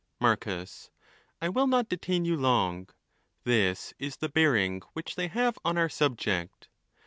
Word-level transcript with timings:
Marcus.—I 0.19 1.49
will 1.49 1.67
not 1.67 1.87
detain 1.87 2.25
you 2.25 2.35
long. 2.35 2.89
This 3.43 3.93
is 3.99 4.15
the 4.15 4.29
bearing 4.29 4.81
which 4.93 5.13
they 5.13 5.27
have 5.27 5.59
on 5.63 5.77
our 5.77 5.89
subject. 5.89 6.69